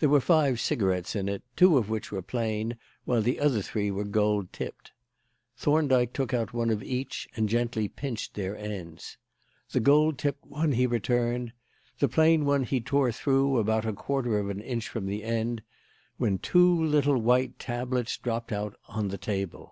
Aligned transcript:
There 0.00 0.08
were 0.08 0.20
five 0.20 0.58
cigarettes 0.58 1.14
in 1.14 1.28
it, 1.28 1.44
two 1.54 1.78
of 1.78 1.88
which 1.88 2.10
were 2.10 2.20
plain, 2.20 2.76
while 3.04 3.22
the 3.22 3.38
other 3.38 3.62
three 3.62 3.92
were 3.92 4.02
gold 4.02 4.52
tipped. 4.52 4.90
Thorndyke 5.56 6.12
took 6.12 6.34
out 6.34 6.52
one 6.52 6.70
of 6.70 6.82
each 6.82 7.28
kind 7.30 7.38
and 7.38 7.48
gently 7.48 7.86
pinched 7.86 8.34
their 8.34 8.56
ends. 8.56 9.18
The 9.70 9.78
gold 9.78 10.18
tipped 10.18 10.44
one 10.44 10.72
he 10.72 10.88
returned; 10.88 11.52
the 12.00 12.08
plain 12.08 12.44
one 12.44 12.64
he 12.64 12.80
tore 12.80 13.12
through, 13.12 13.58
about 13.58 13.86
a 13.86 13.92
quarter 13.92 14.36
of 14.40 14.50
an 14.50 14.60
inch 14.62 14.88
from 14.88 15.06
the 15.06 15.22
end; 15.22 15.62
when 16.16 16.38
two 16.38 16.82
little 16.84 17.18
white 17.20 17.60
tabloids 17.60 18.16
dropped 18.18 18.50
out 18.50 18.74
on 18.88 19.06
the 19.10 19.16
table. 19.16 19.70